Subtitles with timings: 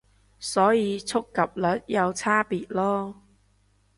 [0.39, 3.13] 所以觸及率有差別囉